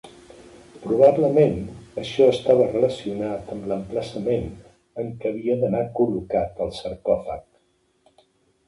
[0.85, 1.53] Probablement,
[2.03, 4.51] això estava relacionat amb l'emplaçament
[5.05, 8.27] en què havia d'anar col·locat el sarcòfag.